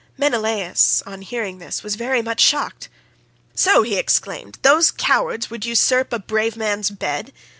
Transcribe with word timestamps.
Menelaus 0.17 1.03
on 1.05 1.21
hearing 1.21 1.59
this 1.59 1.83
was 1.83 1.93
very 1.95 2.23
much 2.23 2.39
shocked. 2.41 2.89
"So," 3.53 3.83
he 3.83 3.97
exclaimed, 3.97 4.57
"these 4.63 4.89
cowards 4.89 5.51
would 5.51 5.63
usurp 5.63 6.11
a 6.11 6.17
brave 6.17 6.57
man's 6.57 6.89
bed? 6.89 7.31